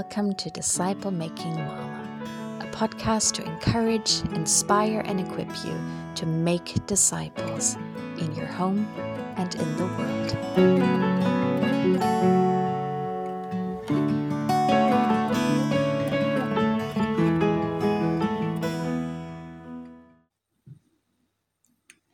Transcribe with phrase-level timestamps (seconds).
[0.00, 5.78] welcome to Disciple Making Mama, a podcast to encourage, inspire, and equip you
[6.14, 7.76] to make disciples
[8.18, 8.86] in your home
[9.36, 10.30] and in the world.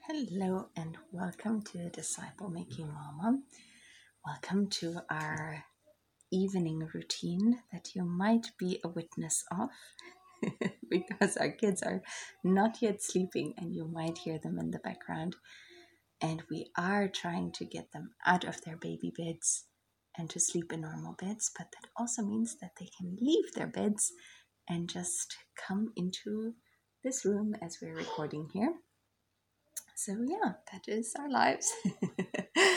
[0.09, 3.39] Hello, and welcome to Disciple Making Mama.
[4.27, 5.65] Welcome to our
[6.33, 9.71] evening routine that you might be a witness of
[10.91, 12.03] because our kids are
[12.45, 15.37] not yet sleeping and you might hear them in the background.
[16.21, 19.65] And we are trying to get them out of their baby beds
[20.17, 23.67] and to sleep in normal beds, but that also means that they can leave their
[23.67, 24.13] beds
[24.69, 26.55] and just come into
[27.05, 28.75] this room as we're recording here.
[29.95, 31.73] So, yeah, that is our lives.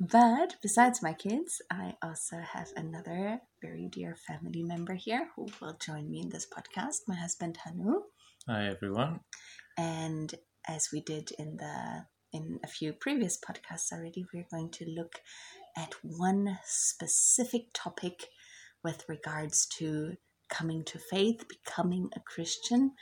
[0.00, 5.76] But besides my kids, I also have another very dear family member here who will
[5.84, 8.02] join me in this podcast, my husband Hanu.
[8.46, 9.20] Hi everyone.
[9.76, 10.32] And
[10.68, 15.20] as we did in the in a few previous podcasts already, we're going to look
[15.76, 18.28] at one specific topic
[18.84, 20.12] with regards to
[20.48, 22.92] coming to faith, becoming a Christian,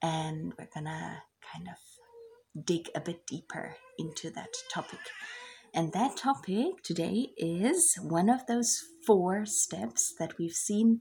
[0.00, 5.00] and we're gonna kind of dig a bit deeper into that topic.
[5.72, 11.00] And that topic today is one of those four steps that we've seen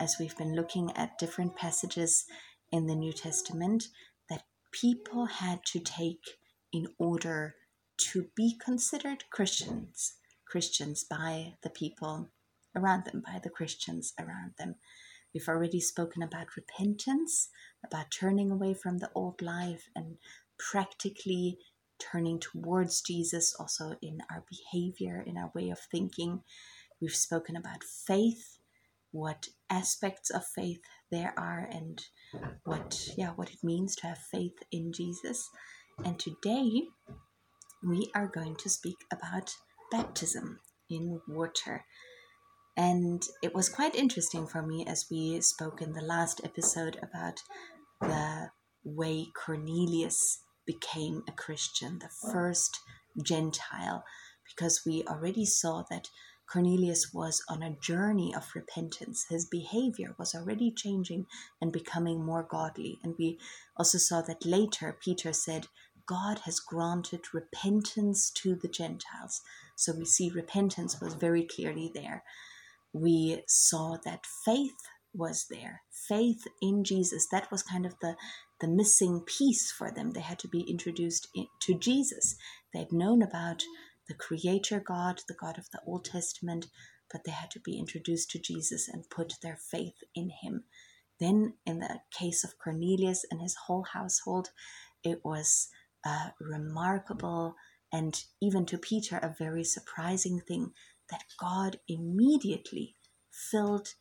[0.00, 2.24] as we've been looking at different passages
[2.72, 3.88] in the New Testament
[4.30, 6.24] that people had to take
[6.72, 7.56] in order
[8.12, 10.14] to be considered Christians,
[10.48, 12.30] Christians by the people
[12.74, 14.76] around them, by the Christians around them.
[15.34, 17.50] We've already spoken about repentance,
[17.84, 20.16] about turning away from the old life and
[20.58, 21.58] practically
[21.98, 26.42] turning towards Jesus, also in our behavior, in our way of thinking.
[27.00, 28.58] We've spoken about faith,
[29.12, 32.02] what aspects of faith there are, and
[32.64, 35.48] what yeah what it means to have faith in Jesus.
[36.04, 36.82] And today
[37.82, 39.54] we are going to speak about
[39.90, 40.60] baptism
[40.90, 41.84] in water.
[42.76, 47.40] And it was quite interesting for me as we spoke in the last episode about
[48.00, 48.50] the
[48.84, 52.80] way Cornelius became a Christian, the first
[53.22, 54.04] Gentile,
[54.44, 56.08] because we already saw that
[56.50, 59.26] Cornelius was on a journey of repentance.
[59.28, 61.26] His behavior was already changing
[61.60, 62.98] and becoming more godly.
[63.02, 63.38] And we
[63.76, 65.66] also saw that later Peter said,
[66.06, 69.42] God has granted repentance to the Gentiles.
[69.74, 72.22] So we see repentance was very clearly there.
[72.92, 74.76] We saw that faith
[75.16, 75.82] was there.
[76.08, 77.26] Faith in Jesus.
[77.30, 78.16] That was kind of the
[78.60, 80.12] the missing piece for them.
[80.12, 81.28] They had to be introduced
[81.62, 82.36] to Jesus.
[82.72, 83.62] They'd known about
[84.08, 86.66] the Creator God, the God of the Old Testament,
[87.12, 90.64] but they had to be introduced to Jesus and put their faith in Him.
[91.20, 94.50] Then, in the case of Cornelius and his whole household,
[95.02, 95.68] it was
[96.04, 97.56] a remarkable
[97.92, 100.72] and even to Peter a very surprising thing
[101.10, 102.96] that God immediately
[103.30, 103.94] filled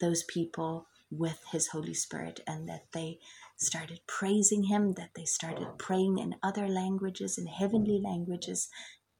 [0.00, 3.18] those people with His Holy Spirit and that they
[3.56, 8.68] started praising him, that they started praying in other languages, in heavenly languages,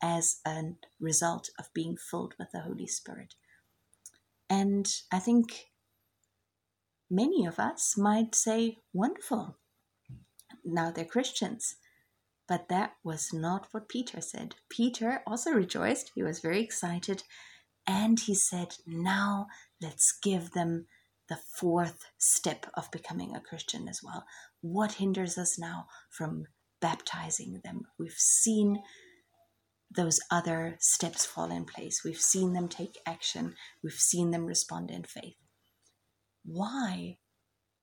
[0.02, 0.62] as a
[1.00, 3.34] result of being filled with the Holy Spirit.
[4.50, 5.70] And I think
[7.10, 9.56] many of us might say, wonderful,
[10.64, 11.76] now they're Christians.
[12.48, 14.54] But that was not what Peter said.
[14.68, 17.24] Peter also rejoiced, he was very excited,
[17.86, 19.46] and he said, now
[19.80, 20.86] let's give them
[21.28, 24.24] the fourth step of becoming a Christian as well.
[24.60, 26.44] What hinders us now from
[26.80, 27.82] baptizing them?
[27.98, 28.82] We've seen
[29.94, 32.02] those other steps fall in place.
[32.04, 33.54] We've seen them take action.
[33.82, 35.36] We've seen them respond in faith.
[36.44, 37.18] Why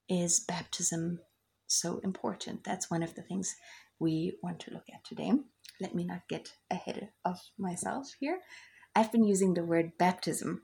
[0.09, 1.19] is baptism
[1.67, 2.63] so important?
[2.63, 3.55] That's one of the things
[3.99, 5.31] we want to look at today.
[5.81, 8.39] Let me not get ahead of myself here.
[8.95, 10.63] I've been using the word baptism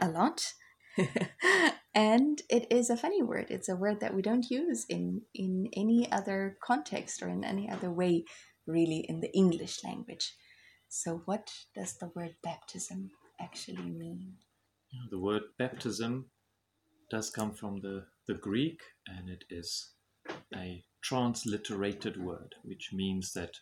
[0.00, 0.52] a lot
[1.94, 3.46] and it is a funny word.
[3.50, 7.70] It's a word that we don't use in, in any other context or in any
[7.70, 8.24] other way,
[8.66, 10.34] really, in the English language.
[10.88, 14.34] So, what does the word baptism actually mean?
[15.10, 16.30] The word baptism
[17.10, 19.92] does come from the, the Greek and it is
[20.54, 23.52] a transliterated word, which means that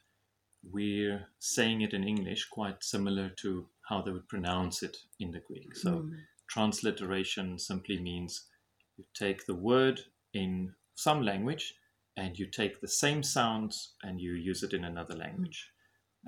[0.73, 5.41] we're saying it in English quite similar to how they would pronounce it in the
[5.41, 5.77] Greek.
[5.77, 6.13] So, mm
[6.49, 8.47] transliteration simply means
[8.97, 10.01] you take the word
[10.33, 11.75] in some language
[12.17, 15.71] and you take the same sounds and you use it in another language.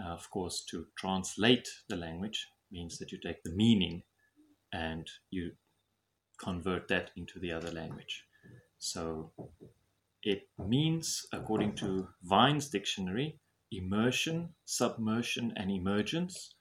[0.02, 4.02] Uh, of course, to translate the language means that you take the meaning
[4.72, 5.52] and you
[6.38, 8.24] convert that into the other language.
[8.78, 9.32] So
[10.22, 13.38] it means, according to Vine's dictionary,
[13.76, 16.54] immersion, submersion, and emergence.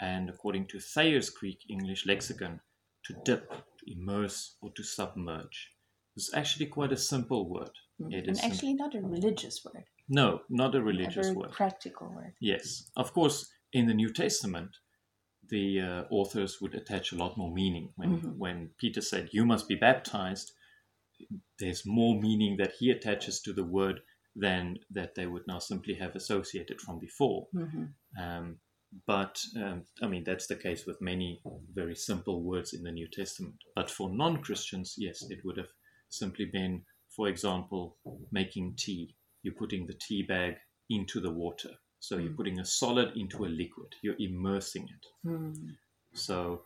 [0.00, 2.60] And according to Thayer's Greek English lexicon,
[3.04, 5.72] to dip, to immerse, or to submerge.
[6.16, 7.70] It's actually quite a simple word.
[8.00, 8.12] Mm.
[8.12, 11.52] It and is actually not a religious word, No, not a a religious very word.
[11.52, 12.34] practical word.
[12.40, 14.70] Yes, of course, in the New Testament,
[15.48, 17.92] the uh, authors would attach a lot more meaning.
[17.96, 18.36] When Mhm.
[18.36, 20.52] when Peter said, "You must be baptized,"
[21.58, 24.00] there's more meaning that he attaches to the word
[24.36, 27.46] than that they would now simply have associated from before.
[27.52, 27.84] hmm
[28.20, 28.60] Um,
[29.06, 31.40] but um, I mean, that's the case with many
[31.74, 33.54] very simple words in the New Testament.
[33.76, 35.72] But for non Christians, yes, it would have
[36.08, 36.84] simply been,
[37.16, 37.96] for example,
[38.32, 39.14] making tea.
[39.42, 40.54] You're putting the tea bag
[40.88, 41.70] into the water.
[42.00, 42.36] So you're Mm.
[42.36, 45.06] putting a solid into a liquid, you're immersing it.
[45.28, 45.76] Mm.
[46.14, 46.64] So,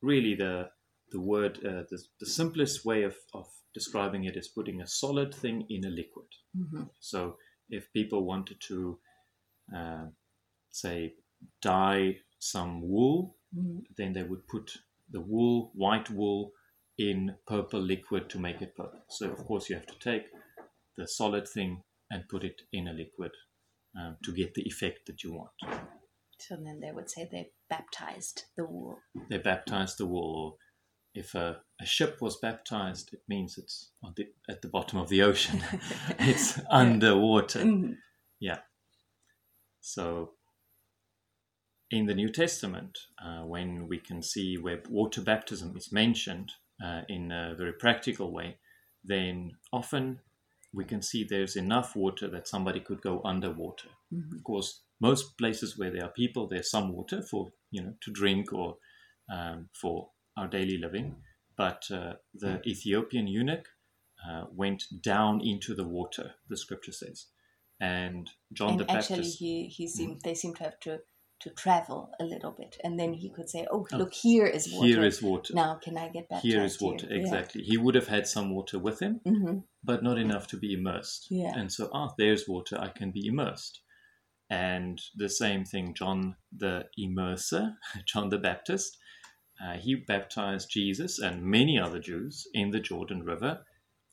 [0.00, 0.70] really, the
[1.10, 5.34] the word, uh, the, the simplest way of, of describing it as putting a solid
[5.34, 6.26] thing in a liquid.
[6.56, 7.36] hmm So
[7.68, 8.98] if people wanted to,
[9.76, 10.06] uh,
[10.70, 11.14] say,
[11.62, 14.70] dye some wool, hmm then they would put
[15.10, 16.52] the wool, white wool,
[16.98, 19.00] in purple liquid to make it purple.
[19.08, 20.26] So of course you have to take
[20.96, 23.30] the solid thing and put it in a liquid
[23.98, 25.80] um, to get the effect that you want.
[26.40, 28.98] So then they would say they baptized the wool.
[29.28, 30.58] They baptized the wool.
[31.18, 35.08] If a, a ship was baptized, it means it's on the, at the bottom of
[35.08, 35.62] the ocean.
[36.18, 37.60] it's underwater.
[37.60, 37.96] Mhm.
[39.80, 40.34] So,
[41.90, 46.52] in the New Testament, uh, when we can see where water baptism is mentioned
[46.84, 48.58] uh, in a very practical way,
[49.02, 50.20] then often
[50.74, 53.88] we can see there's enough water that somebody could go underwater.
[54.12, 54.36] Mhm.
[54.36, 58.10] Of course, most places where there are people, there's some water for you know to
[58.12, 58.76] drink or
[59.32, 61.16] um, for our daily living.
[61.56, 63.66] But uh, the Ethiopian eunuch
[64.28, 66.34] uh, went down into the water.
[66.48, 67.26] The scripture says,
[67.80, 69.38] and John and the actually, Baptist.
[69.38, 71.00] he he seemed they seem to have to
[71.40, 74.72] to travel a little bit, and then he could say, "Oh, Oh, look, here is
[74.72, 74.86] water.
[74.88, 75.54] Here is water.
[75.54, 77.06] now can I get baptized Here is water.
[77.10, 77.62] Exactly.
[77.62, 81.28] He would have had some water with him, hmm but not enough to be immersed.
[81.30, 81.52] Yeah.
[81.56, 82.76] And so, ah, there's water.
[82.80, 83.80] I can be immersed.
[84.50, 87.76] And the same thing, John the immerser,
[88.06, 88.98] John the Baptist,
[89.64, 93.60] uh, he baptized Jesus and many other Jews in the Jordan River,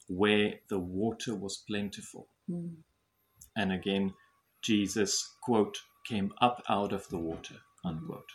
[0.08, 2.28] where the water was plentiful.
[2.50, 2.76] Mm.
[3.56, 4.14] And again,
[4.64, 5.78] Jesus, quote,
[6.08, 8.32] came up out of the water, unquote,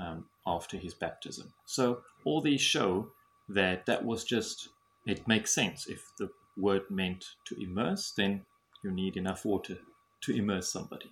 [0.00, 1.52] um, after his baptism.
[1.66, 3.08] So all these show
[3.48, 4.68] that that was just,
[5.06, 5.86] it makes sense.
[5.88, 8.42] If the word meant to immerse, then
[8.84, 9.78] you need enough water
[10.22, 11.10] to immerse somebody.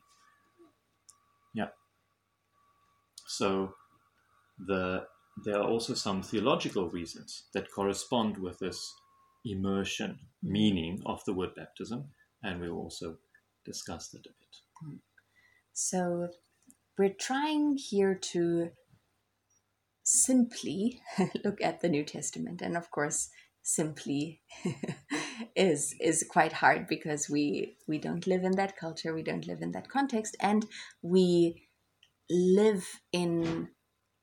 [1.55, 1.69] Yeah.
[3.27, 3.75] So
[4.59, 5.07] the
[5.45, 8.93] there are also some theological reasons that correspond with this
[9.45, 12.11] immersion meaning of the word baptism,
[12.43, 13.17] and we'll also
[13.65, 14.99] discuss that a bit.
[15.73, 16.29] So
[16.99, 18.71] we're trying here to
[20.03, 21.01] simply
[21.45, 23.31] look at the New Testament, and of course,
[23.63, 24.43] simply
[25.57, 29.63] is is quite hard because we we don't live in that culture, we don't live
[29.63, 30.67] in that context, and
[31.03, 31.69] we
[32.29, 33.69] live in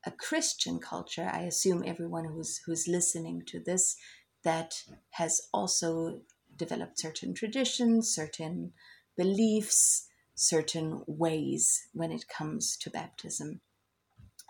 [0.08, 1.30] a Christian culture.
[1.30, 3.94] I assume everyone who's who's listening to this
[4.42, 6.22] that has also
[6.56, 8.72] developed certain traditions, certain
[9.16, 13.60] beliefs, certain ways when it comes to baptism.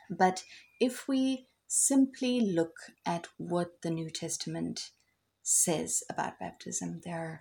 [0.09, 0.45] But
[0.81, 4.91] if we simply look at what the New Testament
[5.43, 7.41] says about baptism, there are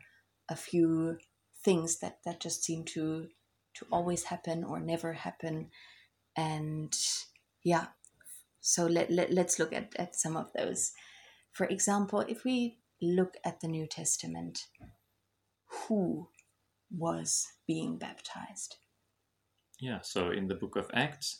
[0.50, 1.18] a few
[1.64, 3.28] things that, that just seem to
[3.76, 5.70] to always happen or never happen.
[6.36, 6.96] And
[7.64, 7.88] yeah,
[8.68, 10.92] so let, let, let's look at, at some of those.
[11.54, 14.60] For example, if we look at the New Testament,
[15.88, 16.28] who
[16.92, 18.76] was being baptized?
[19.80, 21.40] Yeah, so in the book of Acts,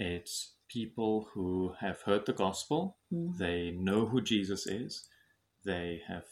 [0.00, 3.38] it's people who have heard the gospel, Mhm.
[3.38, 5.08] they know who Jesus is,
[5.64, 6.26] they have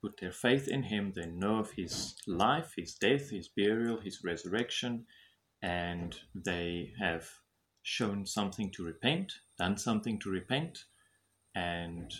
[0.00, 4.24] put their faith in him, they know of his life, his death, his burial, his
[4.24, 5.06] resurrection,
[5.62, 7.30] and they have
[7.88, 10.84] shown something to repent, done something to repent,
[11.54, 12.12] and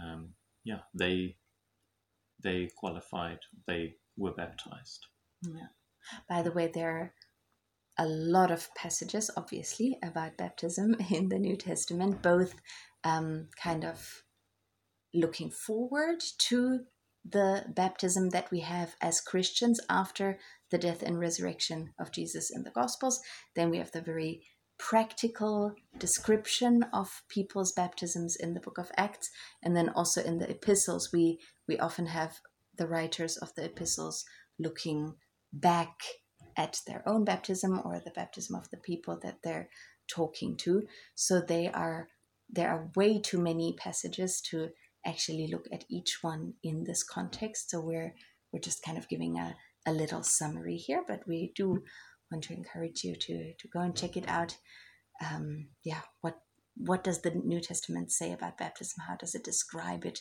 [0.00, 0.28] um,
[0.64, 1.36] yeah, they
[2.42, 5.06] they qualified, they were baptized.
[5.42, 5.70] Yeah.
[6.28, 7.14] By the way, there are
[7.98, 12.54] a lot of passages, obviously, about baptism in the New Testament, both
[13.02, 14.22] um, kind of
[15.12, 16.80] looking forward to
[17.28, 20.38] the baptism that we have as Christians after
[20.70, 23.20] the death and resurrection of Jesus in the Gospels.
[23.56, 24.42] Then we have the very
[24.78, 29.30] practical description of people's baptisms in the book of acts
[29.62, 31.10] and then also in the epistles.
[31.12, 32.40] We we often have
[32.76, 34.24] the writers of the epistles
[34.58, 35.14] looking
[35.52, 36.00] back
[36.56, 39.68] at their own baptism or the baptism of the people that they're
[40.08, 40.86] talking to.
[41.14, 42.08] So they are
[42.48, 44.70] there are way too many passages to
[45.04, 47.70] actually look at each one in this context.
[47.70, 48.14] So we're
[48.52, 49.56] we're just kind of giving a,
[49.86, 51.82] a little summary here but we do
[52.30, 54.56] want to encourage you to to go and check it out.
[55.24, 56.38] Um, yeah, what
[56.76, 59.04] what does the New Testament say about baptism?
[59.08, 60.20] How does it describe it?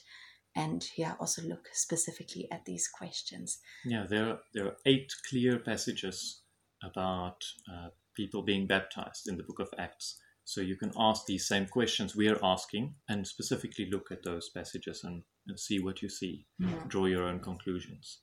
[0.55, 3.59] And yeah, also look specifically at these questions.
[3.83, 6.41] Yeah, there there are eight clear passages
[6.83, 7.37] about
[7.71, 10.17] uh, people being baptized in the Book of Acts.
[10.45, 14.49] So you can ask these same questions we are asking, and specifically look at those
[14.55, 16.45] passages and, and see what you see.
[16.59, 16.83] Yeah.
[16.87, 18.19] Draw your own conclusions.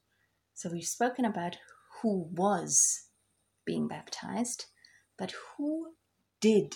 [0.55, 1.57] So we've spoken about
[2.01, 3.09] who was
[3.65, 4.67] being baptized,
[5.19, 5.95] but who
[6.41, 6.75] did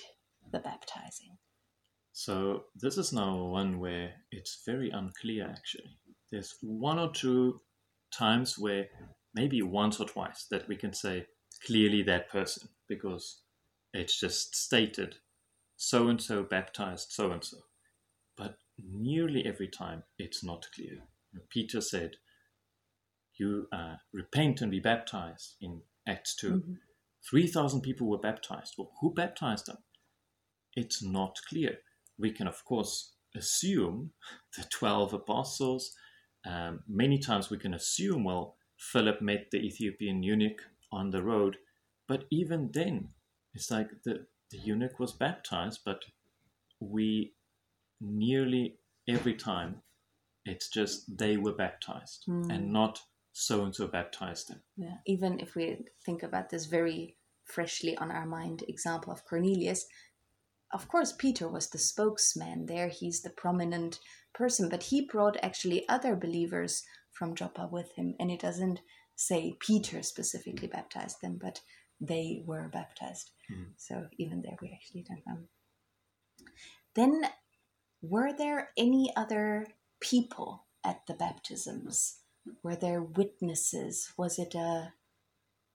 [0.51, 1.39] the baptizing?
[2.13, 5.99] So, this is now one where it's very unclear actually.
[6.31, 7.61] There's one or two
[8.11, 8.89] times where
[9.35, 11.27] maybe once or twice that we can say
[11.65, 13.43] clearly that person because
[13.93, 15.17] it's just stated
[15.77, 17.59] so and so baptized so and so.
[18.37, 20.99] But nearly every time it's not clear.
[21.51, 22.17] Peter said,
[23.35, 26.51] You uh, repent and be baptized in Acts 2.
[26.51, 26.73] Mm-hmm.
[27.29, 28.75] 3,000 people were baptized.
[28.79, 29.79] Well, who baptized them?
[30.75, 31.79] It's not clear.
[32.19, 34.13] We can, of course, assume
[34.57, 35.93] the 12 apostles.
[36.45, 41.57] Um, many times we can assume, well, Philip met the Ethiopian eunuch on the road.
[42.07, 43.09] But even then,
[43.55, 46.03] it's like the, the eunuch was baptized, but
[46.79, 47.33] we
[48.01, 49.83] nearly every time
[50.45, 52.53] it's just they were baptized mm.
[52.55, 53.01] and not
[53.39, 54.63] so and so baptized them.
[54.79, 59.85] Yeah, even if we think about this very freshly on our mind example of Cornelius,
[60.73, 64.01] of course, Peter was the spokesman there, he's the prominent
[64.35, 68.81] person, but he brought actually other believers from Joppa with him, and it doesn't
[69.17, 71.61] say Peter specifically baptized them, but
[72.01, 73.33] they were baptized.
[73.53, 73.67] Mm.
[73.77, 75.43] So even there, we actually don't know.
[76.95, 77.31] Then,
[78.01, 79.67] were there any other
[80.01, 82.21] people at the baptisms?
[82.63, 84.13] Were there witnesses?
[84.17, 84.93] Was it a,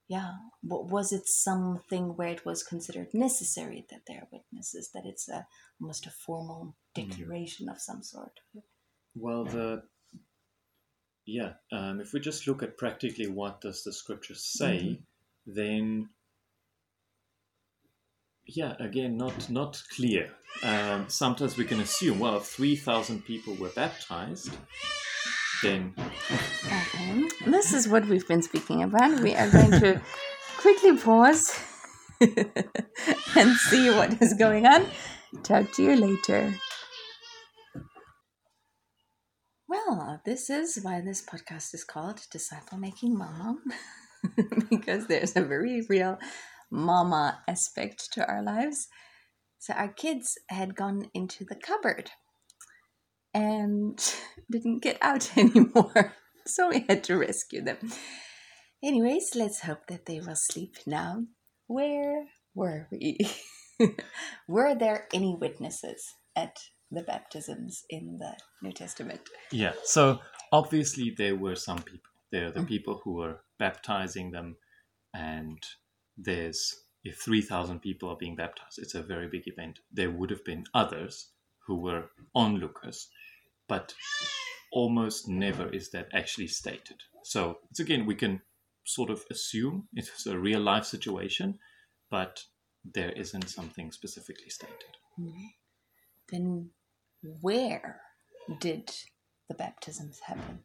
[0.08, 5.04] yeah, what was it something where it was considered necessary that there are witnesses, that
[5.06, 5.48] it's a,
[5.82, 7.02] almost a formal hmm.
[7.02, 7.72] declaration mm.
[7.72, 8.40] of some sort?
[9.16, 9.84] Well, the,
[11.26, 15.54] yeah, um, if we just look at practically what does the scripture say, mm-hmm.
[15.54, 16.10] then
[18.46, 20.32] yeah, again, not not clear.
[20.64, 24.52] Um, sometimes we can assume, well, if three thousand people were baptized,
[25.64, 25.84] Okay.
[27.46, 29.20] This is what we've been speaking about.
[29.22, 30.02] We are going to
[30.58, 31.54] quickly pause
[32.20, 34.88] and see what is going on.
[35.44, 36.56] Talk to you later.
[39.68, 43.58] Well, this is why this podcast is called Disciple Making Mama,
[44.70, 46.18] because there's a very real
[46.72, 48.88] mama aspect to our lives.
[49.60, 52.10] So, our kids had gone into the cupboard
[53.34, 54.00] and
[54.52, 56.14] didn't get out anymore.
[56.46, 57.92] So we had to rescue them.
[58.84, 61.26] Anyways, let's hope that they will sleep now.
[61.68, 63.20] Where were we?
[64.48, 66.58] were there any witnesses at
[66.90, 69.22] the baptisms in the New Testament?
[69.52, 70.20] Yeah, so
[70.52, 72.10] obviously there were some people.
[72.32, 72.68] There are the mm-hmm.
[72.68, 74.56] people who were baptizing them,
[75.14, 75.62] and
[76.18, 76.74] there's
[77.04, 79.80] if 3,000 people are being baptized, it's a very big event.
[79.92, 81.30] There would have been others
[81.68, 83.08] who were onlookers,
[83.68, 83.94] but
[84.72, 86.98] almost never is that actually stated.
[87.24, 88.42] So it's again, we can
[88.86, 91.60] sort of assume it's a real life situation,
[92.10, 92.44] but
[92.84, 94.98] there isn't something specifically stated.
[96.30, 96.72] Then
[97.42, 98.02] where
[98.60, 98.90] did
[99.48, 100.64] the baptisms happen?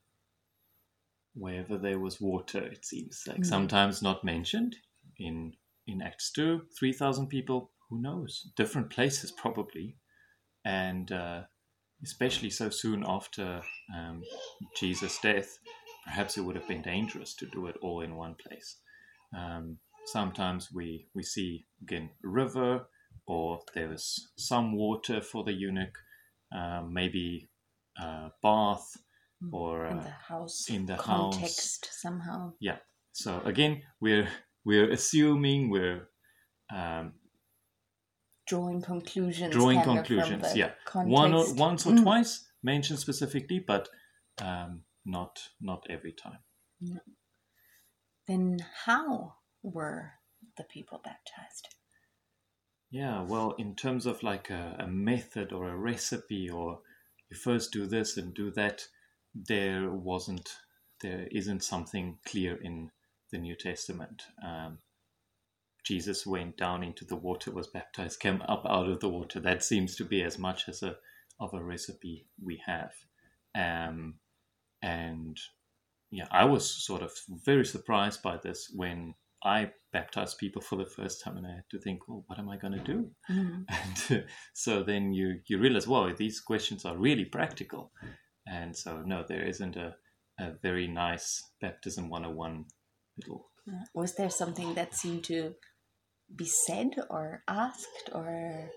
[1.35, 3.45] Wherever there was water, it seems like mm-hmm.
[3.45, 4.77] sometimes not mentioned
[5.19, 5.53] in
[5.87, 7.73] in Acts two, three thousand people.
[7.91, 8.51] Who knows?
[8.57, 9.97] Different places probably,
[10.67, 11.43] and uh,
[12.03, 13.63] especially so soon after
[13.97, 14.23] um,
[14.77, 15.59] Jesus' death,
[16.05, 18.79] perhaps it would have been dangerous to do it all in one place.
[19.37, 22.87] Um, sometimes we, we see, again, a river,
[23.29, 25.97] or there is some water for the eunuch,
[26.55, 27.49] uh, maybe
[28.01, 28.97] a bath,
[29.41, 29.55] hmm.
[29.55, 32.01] or in the house, in the context house.
[32.03, 32.53] somehow.
[32.61, 32.79] Yeah.
[33.13, 34.29] So again, we're
[34.65, 36.09] we're assuming we're
[36.75, 37.15] um,
[38.47, 39.53] drawing conclusions.
[39.53, 40.71] Drawing conclusions, yeah.
[40.85, 41.13] Context.
[41.13, 42.03] One or once or mm.
[42.03, 43.89] twice mentioned specifically, but
[44.41, 46.39] um, not not every time.
[46.81, 47.01] No.
[48.27, 50.13] Then how were
[50.57, 51.69] the people baptized?
[52.91, 56.81] Yeah, well, in terms of like a, a method or a recipe, or
[57.31, 58.87] you first do this and do that,
[59.35, 60.51] there wasn't,
[61.03, 62.91] there isn't something clear in
[63.33, 64.23] the New Testament.
[64.45, 64.79] Um,
[65.87, 69.39] Jesus went down into the water, was baptized, came up out of the water.
[69.41, 70.97] That seems to be as much as a
[71.39, 72.93] of a recipe we have.
[73.55, 74.15] Um,
[74.83, 75.39] and
[76.11, 77.13] yeah, I was sort of
[77.45, 79.15] very surprised by this when
[79.45, 82.49] I baptized people for the first time, and I had to think, well, what am
[82.49, 83.11] I going to do?
[83.31, 83.65] Mm.
[84.11, 87.93] And uh, so then you you realize, well, these questions are really practical,
[88.47, 89.97] and so no, there isn't a
[90.39, 92.65] a very nice baptism 101
[93.19, 93.51] little
[93.95, 95.55] Was there something that seemed to
[96.35, 98.71] be said or asked or?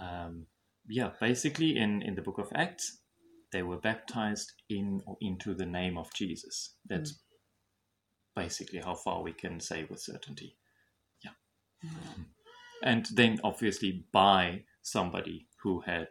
[0.00, 0.46] um,
[0.88, 2.98] yeah, basically in, in the book of Acts,
[3.52, 6.76] they were baptized in or into the name of Jesus.
[6.88, 7.20] That's
[8.34, 10.56] basically how far we can say with certainty.
[11.22, 11.32] Yeah.
[11.84, 12.24] Mm.
[12.82, 16.08] And then obviously by somebody who had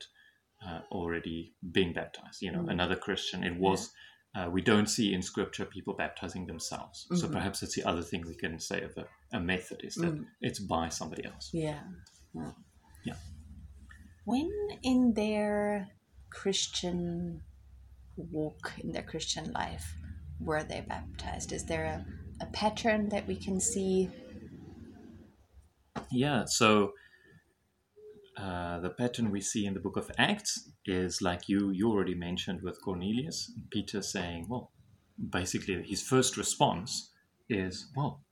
[0.66, 2.72] uh, already been baptized, you know, Mm.
[2.72, 3.44] another Christian.
[3.44, 3.92] It was,
[4.36, 7.08] uh, we don't see in scripture people baptizing themselves.
[7.10, 7.32] So Mhm.
[7.34, 10.26] perhaps it's the other thing we can say of a, a method is that Mm.
[10.42, 11.50] it's by somebody else.
[11.54, 11.84] Yeah.
[12.34, 12.52] yeah.
[13.04, 13.16] Yeah.
[14.26, 14.50] When
[14.84, 15.90] in their
[16.30, 17.44] Christian
[18.16, 19.96] walk, in their Christian life,
[20.40, 21.52] were they baptized?
[21.52, 22.06] Is there a,
[22.44, 24.10] a pattern that we can see?
[26.10, 26.94] Yeah, so
[28.42, 32.16] uh, the pattern we see in the book of Acts is like you you already
[32.16, 34.72] mentioned with Cornelius, Peter saying, well,
[35.30, 37.12] basically his first response
[37.50, 38.24] is, well,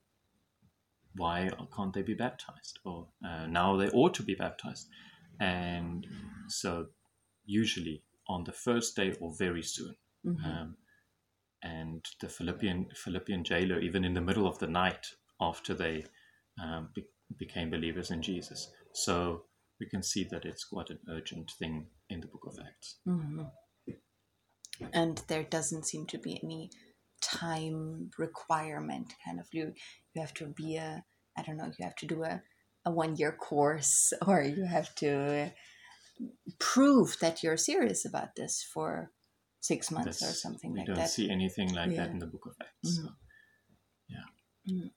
[1.14, 2.80] why can't they be baptized?
[2.84, 4.88] Or uh, now they ought to be baptized.
[5.38, 6.06] And
[6.48, 6.86] so
[7.46, 9.94] usually on the first day or very soon.
[10.26, 10.44] Mhm.
[10.44, 10.76] Um,
[11.62, 15.06] and the Philippian Philippian jailer, even in the middle of the night
[15.40, 16.04] after they
[16.62, 17.04] um, be,
[17.36, 18.72] became believers in Jesus.
[18.92, 19.44] So
[19.80, 22.98] we can see that it's quite an urgent thing in the Book of Acts.
[23.06, 23.50] Mhm.
[24.92, 26.70] And there doesn't seem to be any
[27.20, 29.12] time requirement.
[29.24, 29.74] Kind of you,
[30.14, 31.04] you have to be a,
[31.36, 32.42] I don't know, you have to do a,
[32.86, 35.52] a one year course, or you have to
[36.58, 39.10] prove that you're serious about this for
[39.60, 42.04] six months or That's- something we don't see anything like Yeah.
[42.04, 42.98] that in the Book of Acts.
[43.00, 43.06] Mhm.
[44.66, 44.90] So,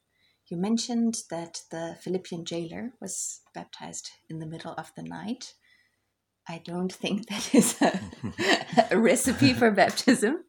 [0.54, 5.56] You mentioned that the Philippian jailer was baptized in the middle of the night.
[6.48, 8.00] I don't think that is a,
[8.92, 10.44] a recipe for baptism.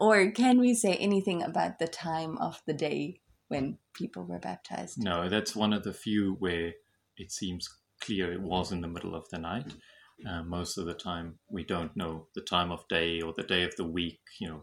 [0.00, 5.00] Or can we say anything about the time of the day when people were baptized?
[5.00, 6.72] No, that's one of the few where
[7.16, 7.68] it seems
[8.00, 9.76] clear it was in the middle of the night.
[10.28, 13.62] Uh, most of the time, we don't know the time of day or the day
[13.62, 14.18] of the week.
[14.40, 14.62] You know,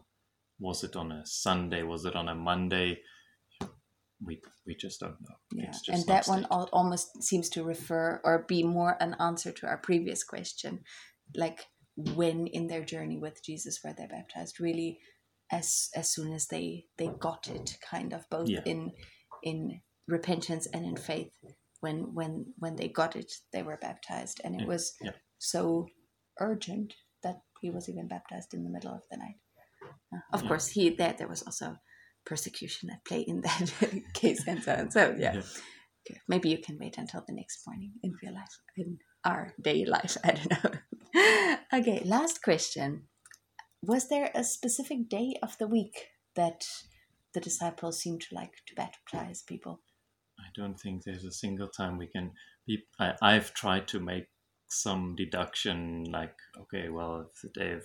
[0.59, 1.83] was it on a Sunday?
[1.83, 2.99] Was it on a Monday?
[4.25, 5.35] We we just don't know.
[5.51, 9.15] Yeah, It's just and that one al- almost seems to refer or be more an
[9.19, 10.83] answer to our previous question,
[11.35, 14.59] like when in their journey with Jesus were they baptized?
[14.59, 14.99] Really,
[15.51, 18.61] as as soon as they they got it, kind of both Yeah.
[18.65, 18.93] in
[19.43, 21.33] in repentance and in faith.
[21.81, 24.93] When when when they got it, they were baptized, and it Yeah, was
[25.39, 25.87] so
[26.39, 29.39] urgent that he was even baptized in the middle of the night.
[30.13, 31.77] Uh, of course, he there there was also
[32.25, 33.71] persecution at play in that
[34.13, 34.91] case, and so on.
[34.91, 35.35] So yeah.
[35.35, 35.41] Yeah.
[36.05, 39.85] Okay, maybe you can wait until the next morning in real life, in our day
[39.85, 40.17] life.
[40.23, 41.57] I don't know.
[41.79, 43.03] okay, last question.
[43.81, 46.65] Was there a specific day of the week that
[47.33, 49.81] the disciples seemed to like to baptize people?
[50.39, 52.31] I don't think there's a single time we can
[52.67, 52.83] be.
[52.99, 54.27] I, I've tried to make
[54.69, 57.83] some deduction, like, okay, well, if the day of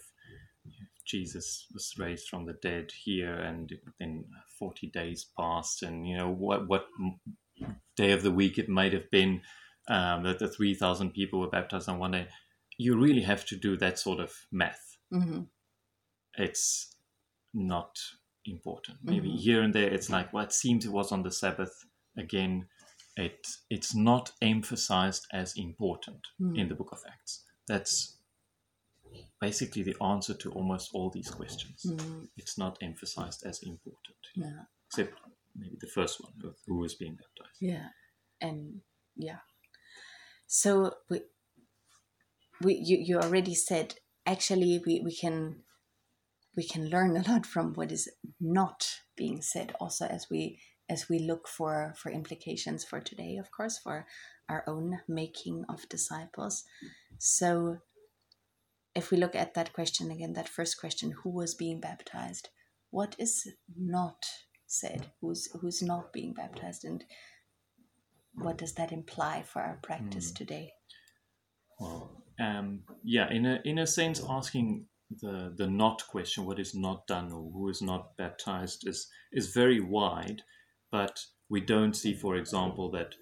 [1.09, 4.25] Jesus was raised from the dead here, and then
[4.59, 6.87] 40 days passed, and you know what what
[7.97, 9.40] day of the week it might have been
[9.88, 12.29] um, that the 3,000 people were baptized on one day.
[12.77, 14.99] You really have to do that sort of math.
[15.12, 15.40] Mm-hmm.
[16.37, 16.94] It's
[17.55, 17.99] not
[18.44, 18.99] important.
[19.03, 19.38] Maybe Mhm.
[19.40, 21.87] here and there, it's like, well, it seems it was on the Sabbath.
[22.16, 22.68] Again,
[23.16, 26.59] it it's not emphasized as important Mm.
[26.59, 27.44] in the Book of Acts.
[27.66, 28.17] That's
[29.40, 31.83] basically the answer to almost all these questions.
[31.87, 32.25] Mm-hmm.
[32.37, 35.14] It's not emphasized as important, Yeah, except
[35.57, 37.57] maybe the first one, of who was being baptized.
[37.61, 37.88] yeah,
[38.40, 38.81] and
[39.16, 39.38] yeah.
[40.47, 41.21] So we,
[42.62, 43.94] we you, you already said
[44.27, 45.62] actually we, we can
[46.57, 48.09] we can learn a lot from what is
[48.40, 53.51] not being said also as we as we look for for implications for today of
[53.51, 54.07] course for
[54.49, 56.64] our own making of disciples
[57.18, 57.79] so
[58.94, 62.48] if we look at that question again that first question who was being baptized
[62.90, 64.24] what is not
[64.66, 67.05] said who's who's not being baptized and
[68.35, 70.37] what does that imply for our practice Mm.
[70.37, 70.72] today?
[71.81, 76.74] Well, um, yeah, in a in a sense, asking the the not question, what is
[76.74, 80.42] not done or who is not baptized, is is very wide.
[80.90, 83.14] But we don't see, for example, that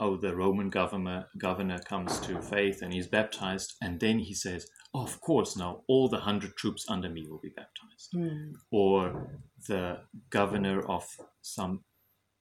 [0.00, 4.68] oh, the Roman governor governor comes to faith and he's baptized, and then he says,
[4.94, 8.52] oh, of course, now all the hundred troops under me will be baptized Hmm.
[8.70, 10.00] or the
[10.30, 11.04] governor of
[11.40, 11.84] some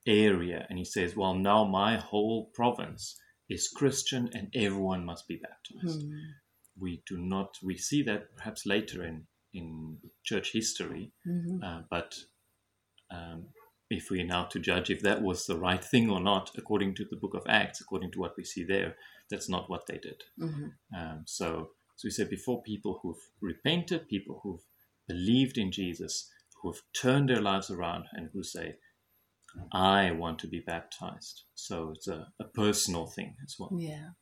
[0.08, 3.18] area and he says, Well, now my whole province
[3.50, 6.02] is Christian and everyone must be baptized.
[6.04, 6.18] Hmm.
[6.80, 11.64] We do not, we see that perhaps later in, in church history, Mhm.
[11.64, 12.16] uh, but
[13.12, 13.50] um,
[13.90, 16.96] if we are now to judge if that was the right thing or not, according
[16.96, 18.96] to the book of Acts, according to what we see there,
[19.30, 20.24] that's not what they did.
[20.40, 20.72] Mhm.
[20.98, 24.66] Um, so, so we said before, people who've repented, people who've
[25.08, 26.28] believed in Jesus,
[26.60, 28.78] who've turned their lives around, and who say,
[29.72, 33.70] "I want to be baptized." So it's a, a personal thing as well.
[33.78, 34.14] Yeah.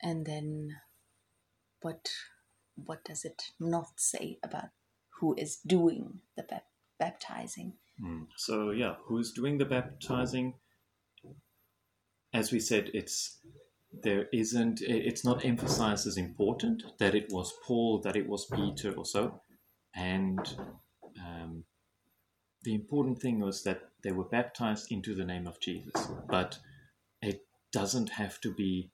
[0.00, 0.76] And then
[1.80, 2.08] what
[2.76, 4.70] what does it not say about
[5.18, 7.78] who is doing the bap- baptizing?
[8.00, 8.28] Mm.
[8.36, 10.54] So yeah, who's doing the baptizing?
[12.32, 13.40] As we said, it's
[14.02, 14.80] there isn't.
[14.82, 19.40] It's not emphasized as important that it was Paul, that it was Peter, or so.
[19.94, 20.40] And
[21.24, 21.64] um,
[22.62, 26.08] the important thing was that they were baptized into the name of Jesus.
[26.28, 26.58] But
[27.22, 28.90] it doesn't have to be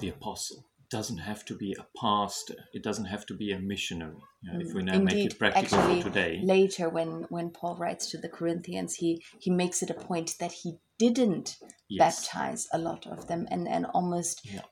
[0.00, 0.66] the apostle.
[0.90, 2.54] Doesn't have to be a pastor.
[2.72, 4.22] It doesn't have to be a missionary.
[4.42, 6.40] You know, if we mm, now make it practical actually, for today.
[6.44, 10.52] Later, when when Paul writes to the Corinthians, he he makes it a point that
[10.52, 11.56] he didn't
[11.88, 12.26] Yes.
[12.28, 14.62] baptize a lot of them, and and almost Yeah.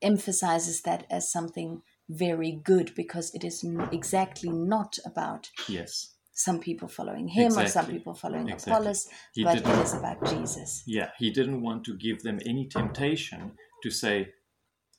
[0.00, 6.14] emphasizes that as something very good because it is n- exactly not about Yes.
[6.32, 8.72] some people following him or some people following Exactly.
[8.72, 10.82] Apollos, He but it is about Jesus.
[10.86, 14.32] Yeah, he didn't want to give them any temptation to say,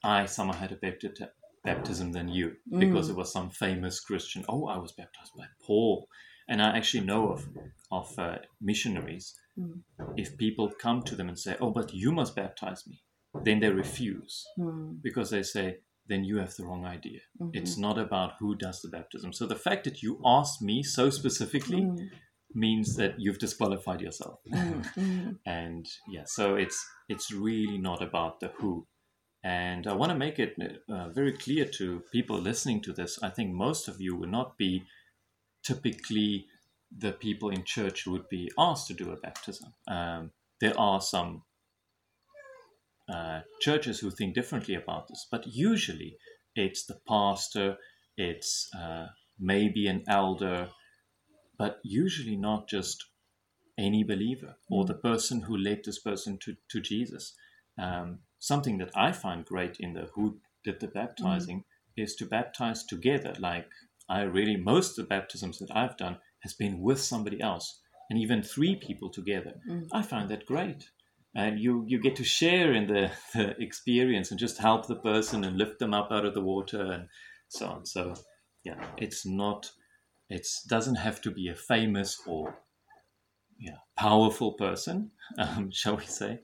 [0.03, 1.29] I somehow had a bapti-
[1.63, 3.11] baptism than you, because Mm.
[3.11, 4.43] it was some famous Christian.
[4.49, 6.07] Oh, I was baptized by Paul.
[6.49, 7.47] And I actually know of,
[7.91, 9.83] of uh, missionaries, Mm.
[10.17, 13.01] if people come to them and say, Oh, but you must baptize me,
[13.45, 14.95] then they refuse Hmm.
[15.01, 17.21] because they say, Then you have the wrong idea.
[17.39, 17.51] Mhm.
[17.53, 19.31] It's not about who does the baptism.
[19.31, 22.09] So the fact that you asked me so specifically Mm.
[22.53, 24.39] means that you've disqualified yourself.
[24.51, 24.83] Mm.
[24.97, 25.39] Mm.
[25.45, 25.85] and
[26.15, 28.85] yeah so it's it's really not about the who
[29.43, 30.55] and i want to make it
[30.89, 34.57] uh, very clear to people listening to this i think most of you will not
[34.57, 34.83] be
[35.63, 36.45] typically
[36.95, 41.01] the people in church who would be asked to do a baptism um, there are
[41.01, 41.43] some
[43.09, 46.17] uh, churches who think differently about this but usually
[46.55, 47.77] it's the pastor
[48.17, 49.07] it's uh,
[49.39, 50.69] maybe an elder
[51.57, 53.05] but usually not just
[53.77, 57.35] any believer or the person who led this person to, to Jesus.
[57.77, 61.63] Um, something that I find great in the who did the baptizing
[61.95, 63.33] is to baptize together.
[63.39, 63.69] Like
[64.09, 67.79] I really, most of the baptisms that I've done has been with somebody else
[68.09, 69.53] and even three people together.
[69.69, 69.87] Mm.
[69.93, 70.89] I find that great.
[71.33, 75.45] And you, you get to share in the, the experience and just help the person
[75.45, 77.07] and lift them up out of the water and
[77.47, 77.85] so on.
[77.85, 78.13] So,
[78.65, 79.71] yeah, it's not,
[80.29, 82.55] it doesn't have to be a famous or
[83.57, 86.41] yeah, powerful person, um, shall we say.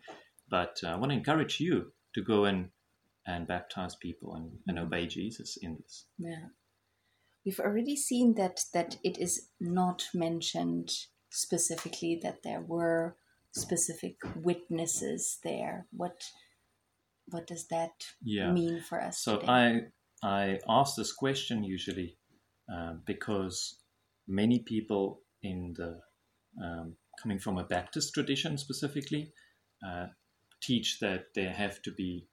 [0.50, 2.70] But uh, I want to encourage you to go and,
[3.26, 6.06] and baptize people and, and obey Jesus in this.
[6.18, 6.48] Yeah.
[7.46, 10.92] We've already seen that that it is not mentioned
[11.32, 13.16] specifically that there were
[13.52, 15.88] specific witnesses there.
[15.92, 16.22] What
[17.28, 17.92] what does that
[18.24, 18.52] Yeah.
[18.52, 19.48] mean for us So today?
[19.52, 19.82] I
[20.22, 22.18] I ask this question usually
[22.72, 23.80] um, because
[24.28, 26.02] many people in the
[26.64, 29.34] um, coming from a Baptist tradition specifically
[29.88, 30.08] uh,
[30.62, 32.28] teach that there have to be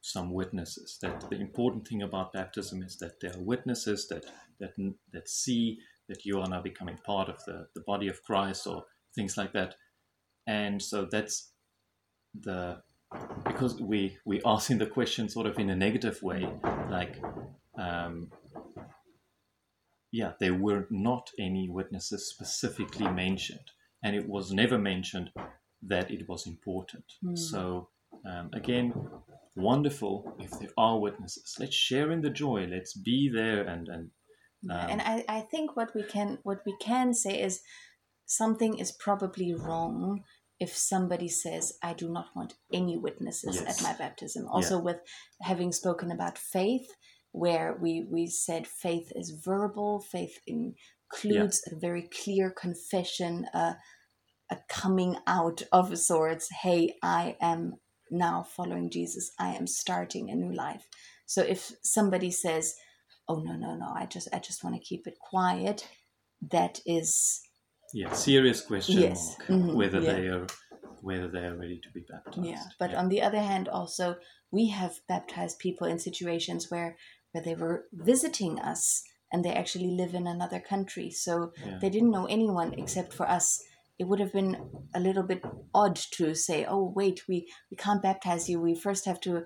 [0.00, 0.98] some witnesses.
[1.02, 4.24] That the important thing about baptism is that there are witnesses that
[4.58, 4.72] that
[5.12, 5.78] that see
[6.08, 9.52] that you are now becoming part of the the body of Christ or things like
[9.52, 9.74] that.
[10.46, 11.52] And so that's
[12.34, 12.82] the
[13.44, 16.48] because we we asking the question sort of in a negative way,
[16.90, 17.22] like
[17.78, 18.30] um,
[20.12, 23.70] yeah, there were not any witnesses specifically mentioned,
[24.02, 25.30] and it was never mentioned
[25.82, 27.04] that it was important.
[27.22, 27.36] Hmm.
[27.36, 27.88] So
[28.30, 28.92] um, again,
[29.56, 31.56] wonderful if there are witnesses.
[31.58, 32.66] Let's share in the joy.
[32.70, 34.10] Let's be there and and
[34.62, 37.60] Yeah, um, and I, I think what we can what we can say is
[38.26, 40.22] something is probably wrong
[40.58, 43.68] if somebody says I do not want any witnesses Yes.
[43.70, 44.46] at my baptism.
[44.52, 45.00] Also with
[45.40, 46.88] having spoken about faith,
[47.32, 53.74] where we, we said faith is verbal, faith includes a very clear confession, uh,
[54.50, 56.48] a coming out of sorts.
[56.62, 57.74] Hey, I am
[58.10, 59.30] now following Jesus.
[59.38, 60.86] I am starting a new life.
[61.26, 62.74] So if somebody says,
[63.28, 65.88] "Oh no, no, no, I just I just want to keep it quiet,"
[66.50, 67.40] that is
[67.92, 69.36] yeah, serious question Yes.
[69.38, 70.12] mark Mhm, whether yeah.
[70.12, 70.46] they are
[71.02, 72.46] whether they are ready to be baptized.
[72.46, 74.16] Yeah, but on the other hand, also
[74.50, 76.96] we have baptized people in situations where
[77.32, 81.78] where they were visiting us and they actually live in another country, so Yeah.
[81.80, 83.62] they didn't know anyone except for us.
[84.00, 84.56] It would have been
[84.94, 88.60] a little bit odd to say, "Oh, wait, we we can't baptize you.
[88.60, 89.44] We first have to."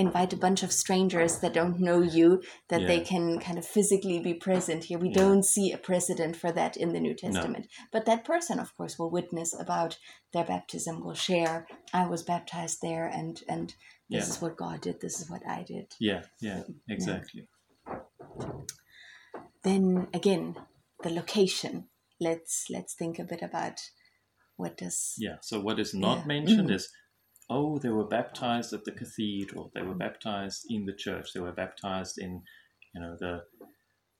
[0.00, 4.20] invite a bunch of strangers that don't know you that they can kind of physically
[4.20, 5.14] be present here we Yeah.
[5.22, 8.96] don't see a precedent for that in the new testament but that person of course
[8.96, 9.98] will witness about
[10.32, 13.74] their baptism will share i was baptized there and and
[14.08, 14.34] this Yeah.
[14.36, 17.48] is what god did this is what i did yeah, yeah, exactly.
[19.62, 20.56] then again
[21.02, 21.88] the location
[22.20, 23.80] let's let's think a bit about
[24.56, 25.36] what does Yeah.
[25.40, 26.26] So what is not Yeah.
[26.26, 26.74] mentioned Mhm.
[26.74, 26.90] is,
[27.48, 29.70] oh, they were baptized at the cathedral.
[29.74, 31.32] They were baptized in the church.
[31.32, 32.42] They were baptized in,
[32.94, 33.44] you know, the.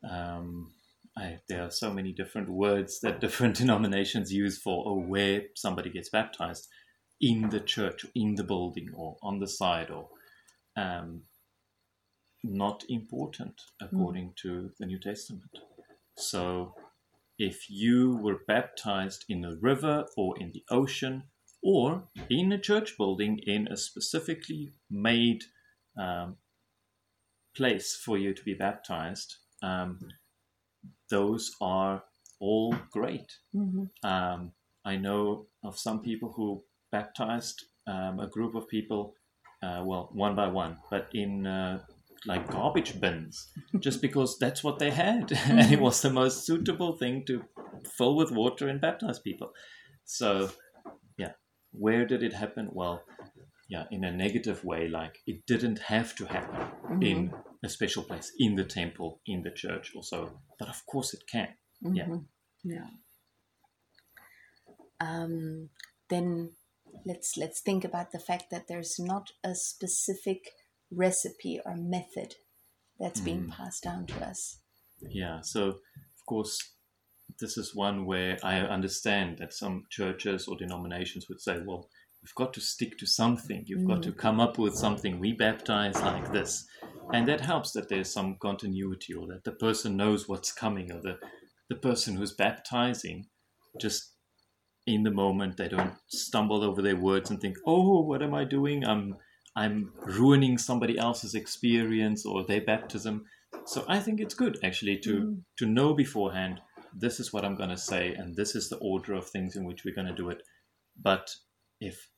[0.08, 0.74] Um,
[1.16, 5.90] I, there are so many different words that different denominations use for oh, where somebody
[5.90, 6.68] gets baptized
[7.20, 10.08] in the church, in the building, or on the side, or
[10.76, 11.24] um,
[12.44, 15.50] not important according to the New Testament.
[16.16, 16.76] So
[17.38, 21.24] if you were baptized in a river or in the ocean
[21.62, 25.44] or in a church building in a specifically made
[25.96, 26.36] um,
[27.56, 29.98] place for you to be baptized, um,
[31.10, 32.04] those are
[32.40, 33.38] all great.
[33.54, 33.90] Mhm.
[34.02, 34.52] Um,
[34.84, 39.14] I know of some people who baptized um, a group of people,
[39.62, 41.84] uh, well, one by one, but in uh,
[42.26, 43.48] like garbage bins,
[43.80, 47.44] just because that's what they had, and it was the most suitable thing to
[47.96, 49.52] fill with water and baptize people.
[50.04, 50.50] So,
[51.16, 51.32] yeah,
[51.72, 52.70] where did it happen?
[52.72, 53.02] Well,
[53.68, 57.32] yeah, in a negative way, like it didn't have to happen in
[57.64, 60.40] a special place, in the temple, in the church, or so.
[60.58, 61.48] But of course, it can.
[61.82, 62.06] Yeah.
[62.06, 62.24] Mhm.
[62.64, 62.86] yeah
[65.00, 65.68] um,
[66.10, 66.50] then
[67.04, 70.52] let's let's think about the fact that there's not a specific
[70.90, 72.34] recipe or method
[72.98, 73.50] that's being Mm.
[73.50, 74.58] passed down to us
[75.10, 76.58] Yeah, so of course,
[77.40, 81.88] this is one where I understand that some churches or denominations would say, well,
[82.22, 83.64] we've got to stick to something.
[83.66, 85.18] You've got to come up with something.
[85.20, 86.66] We baptize like this.
[87.12, 91.00] And that helps that there's some continuity or that the person knows what's coming or
[91.00, 91.18] the,
[91.70, 93.26] the person who's baptizing
[93.80, 94.12] just
[94.86, 98.44] in the moment they don't stumble over their words and think, oh, what am I
[98.44, 98.84] doing?
[98.84, 99.16] I'm
[99.56, 103.26] I'm ruining somebody else's experience or their baptism.
[103.66, 105.44] So I think it's good actually to Mm.
[105.58, 106.60] to know beforehand
[106.94, 109.64] this is what I'm going to say and this is the order of things in
[109.64, 110.42] which we're going to do it.
[110.96, 111.36] But
[111.80, 112.10] if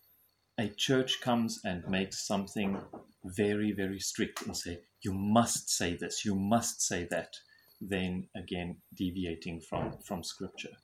[0.59, 2.79] a church comes and makes something
[3.25, 7.35] very very strict and say you must say this, you must say that,
[7.81, 10.77] then again deviating from from scripture.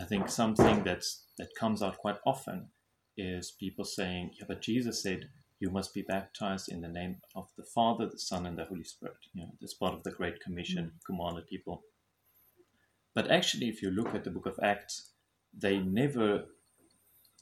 [0.00, 2.70] I think something that's that comes out quite often
[3.16, 7.48] is people saying, yeah, but Jesus said you must be baptized in the name of
[7.56, 9.16] the Father, the Son, and the Holy Spirit.
[9.32, 11.82] You know, that's part of the Great Commission commanded people.
[13.14, 15.12] But actually, if you look at the book of Acts,
[15.58, 16.44] they never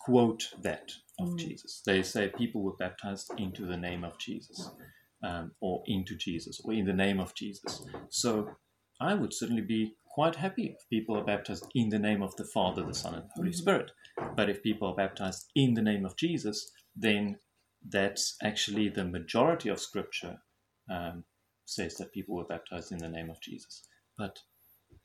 [0.01, 1.39] quote that of Mm.
[1.39, 1.83] Jesus.
[1.85, 4.71] They say people were baptized into the name of Jesus,
[5.23, 7.87] um, or into Jesus, or in the name of Jesus.
[8.11, 8.57] So
[9.01, 12.45] I would certainly be quite happy if people are baptized in the name of the
[12.45, 13.55] Father, the Son, and the Holy Mhm.
[13.57, 13.91] Spirit.
[14.37, 17.41] But if people are baptized in the name of Jesus, then
[17.89, 20.39] that's actually the majority of Scripture
[20.91, 21.25] um,
[21.67, 23.83] says that people were baptized in the name of Jesus.
[24.19, 24.39] But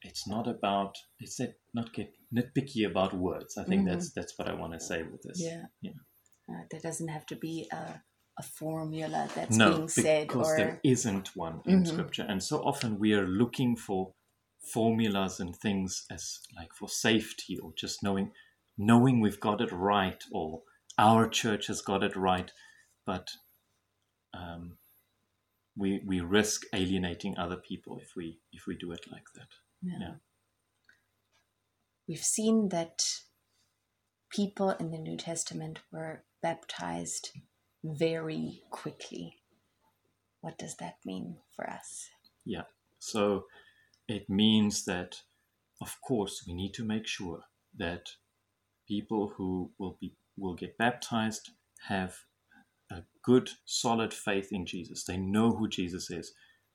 [0.02, 1.40] it's not about it's
[1.74, 3.58] not get nitpicky about words.
[3.58, 3.92] I think Mhm.
[3.92, 5.42] that's that's what I want to say with this.
[5.42, 5.92] yeah Yeah.
[6.50, 8.02] uh, there doesn't have to be a,
[8.40, 11.88] a formula that's no, being said because or there isn't one in Mhm.
[11.88, 14.14] Scripture, and so often we are looking for
[14.74, 18.32] formulas and things as like for safety or just knowing
[18.78, 20.64] knowing we've got it right or
[20.98, 22.52] our church has got it right,
[23.10, 23.32] but
[24.36, 24.78] um,
[25.76, 29.52] we we risk alienating other people if we if we do it like that.
[29.82, 30.00] Yeah.
[30.00, 30.16] Yeah.
[32.08, 32.98] We've seen that
[34.30, 37.32] people in the New Testament were baptized
[37.84, 39.38] very quickly.
[40.42, 42.10] What does that mean for us?
[42.46, 42.68] Yeah.
[43.00, 43.46] So
[44.08, 45.22] it means that,
[45.82, 47.42] of course, we need to make sure
[47.76, 48.04] that
[48.88, 51.50] people who will be will get baptized
[51.88, 52.29] have
[52.92, 55.04] a good, solid faith in Jesus.
[55.04, 56.34] They know who Jesus is.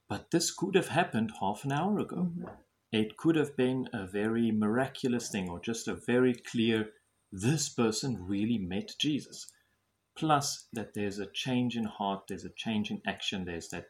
[0.08, 2.30] But this could have happened half an hour ago.
[2.30, 2.44] Mm-hmm.
[2.92, 6.90] It could have been a very miraculous thing or just a very clear
[7.32, 9.50] this person really met Jesus.
[10.16, 13.86] Plus, that there's a change in heart, there's a change in action, there's that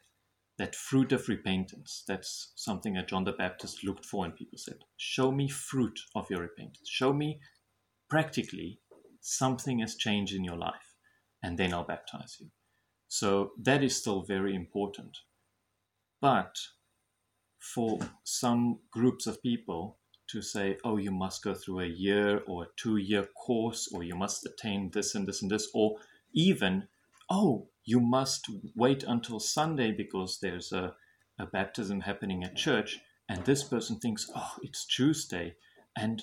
[0.56, 2.04] that fruit of repentance.
[2.06, 6.30] That's something that John the Baptist looked for, and people said, Show me fruit of
[6.30, 6.88] your repentance.
[6.88, 7.40] Show me
[8.08, 8.78] practically
[9.20, 10.83] something has changed in your life,
[11.44, 12.48] and then I'll baptize you.
[13.06, 15.18] So that is still very important.
[16.20, 16.56] But
[17.60, 19.98] for some groups of people
[20.30, 24.02] to say, oh, you must go through a year or a two year course, or
[24.02, 25.98] you must attain this and this and this, or
[26.32, 26.88] even,
[27.30, 30.94] oh, you must wait until Sunday because there's a,
[31.38, 35.56] a baptism happening at church, and this person thinks, oh, it's Tuesday,
[35.94, 36.22] and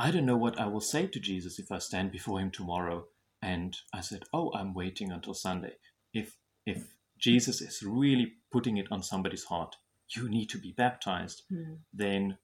[0.00, 3.04] I don't know what I will say to Jesus if I stand before him tomorrow.
[3.42, 5.74] And I said, oh, I'm waiting until Sunday.
[6.12, 6.84] If if
[7.18, 9.76] Jesus is really putting it on somebody's heart,
[10.16, 11.78] you need to be baptized, mm.
[11.92, 12.38] then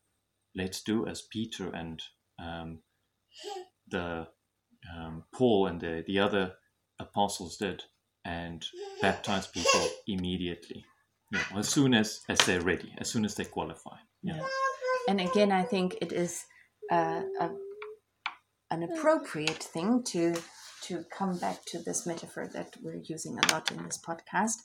[0.54, 2.02] let's do as Peter and
[2.38, 2.80] um,
[3.88, 4.28] the
[4.96, 6.54] um, Paul and the, the other
[6.98, 7.82] apostles did
[8.24, 8.64] and
[9.00, 10.84] baptize people immediately.
[11.32, 13.96] Yeah, as soon as, as they're ready, as soon as they qualify.
[14.22, 14.36] Yeah.
[14.36, 14.46] yeah.
[15.08, 16.44] And again, I think it is
[16.90, 17.50] uh, a,
[18.70, 20.34] an appropriate thing to
[20.88, 24.58] to come back to this metaphor that we're using a lot in this podcast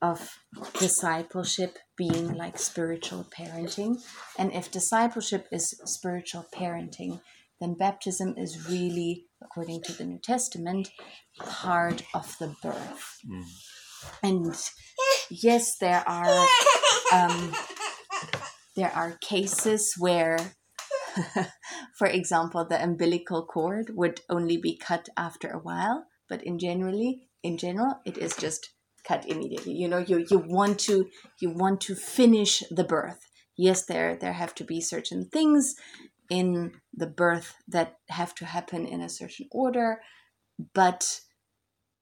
[0.00, 0.38] of
[0.78, 4.00] discipleship being like spiritual parenting.
[4.38, 7.20] And if discipleship is spiritual parenting,
[7.60, 10.88] then baptism is really, according to the New Testament,
[11.40, 13.18] part of the birth.
[13.28, 13.44] Mm.
[14.22, 14.56] And
[15.30, 16.46] yes, there are
[17.12, 17.52] um,
[18.76, 20.54] there are cases where,
[21.94, 27.28] for example, the umbilical cord would only be cut after a while, but in generally,
[27.42, 28.70] in general, it is just
[29.06, 29.72] cut immediately.
[29.72, 31.08] You know, you you want to
[31.40, 33.26] you want to finish the birth.
[33.56, 35.74] Yes, there there have to be certain things
[36.30, 40.00] in the birth that have to happen in a certain order,
[40.74, 41.20] but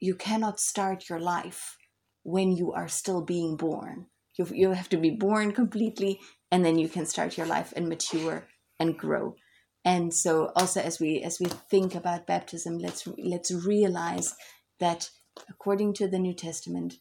[0.01, 1.77] you cannot start your life
[2.23, 4.07] when you are still being born.
[4.37, 7.89] You, you have to be born completely, and then you can start your life and
[7.89, 8.47] mature
[8.79, 9.37] and grow.
[9.85, 14.35] And so, also as we as we think about baptism, let's let's realize
[14.81, 15.11] that
[15.49, 16.95] according to the New Testament,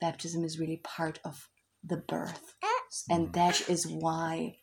[0.00, 1.48] baptism is really part of
[1.84, 2.54] the birth,
[3.10, 4.56] and that is why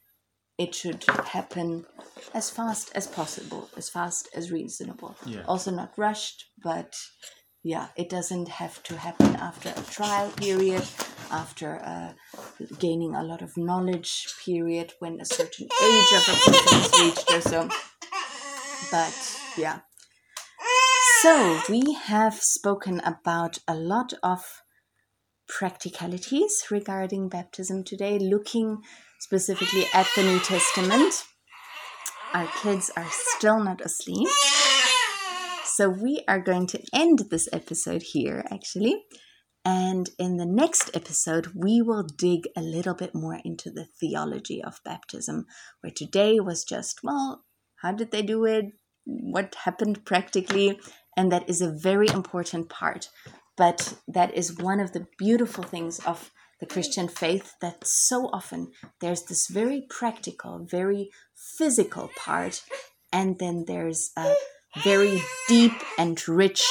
[0.58, 1.86] it should happen
[2.34, 5.15] as fast as possible, as fast as reasonable.
[5.25, 5.43] Yeah.
[5.47, 6.95] Also, not rushed, but
[7.67, 10.84] yeah, it doesn't have to happen after a trial period,
[11.30, 12.15] after a
[12.80, 17.30] gaining a lot of knowledge period when a certain age of a person is reached
[17.34, 17.69] or so.
[18.89, 19.80] But yeah.
[21.21, 24.39] So we have spoken about a lot of
[25.49, 28.77] practicalities regarding baptism today, looking
[29.19, 31.25] specifically at the New Testament.
[32.34, 34.30] Our kids are still not asleep.
[35.77, 39.03] So we are going to end this episode here, actually.
[39.63, 44.59] And in the next episode, we will dig a little bit more into the theology
[44.63, 45.45] of baptism,
[45.81, 47.45] where today was just, well,
[47.83, 48.65] how did they do it?
[49.05, 50.79] What happened practically?
[51.15, 53.09] And that is a very important part.
[53.55, 58.71] But that is one of the beautiful things of the Christian faith that so often
[58.99, 61.11] there's this very practical, very
[61.59, 62.63] physical part,
[63.13, 64.33] and then there's a
[64.83, 66.63] very deep and rich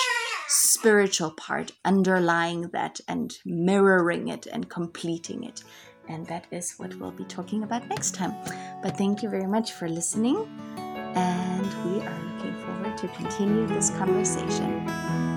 [0.49, 5.63] spiritual part underlying that and mirroring it and completing it.
[6.09, 8.35] And that is what we'll be talking about next time.
[8.83, 10.37] But thank you very much for listening,
[10.77, 15.36] and we are looking forward to continue this conversation.